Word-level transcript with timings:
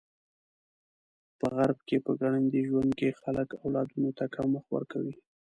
په 1.39 1.45
غرب 1.55 1.79
کې 1.87 1.97
په 2.05 2.11
ګړندي 2.21 2.61
ژوند 2.67 2.91
کې 2.99 3.17
خلک 3.21 3.49
اولادونو 3.63 4.09
ته 4.17 4.25
کم 4.35 4.47
وخت 4.55 4.69
ورکوي. 4.71 5.15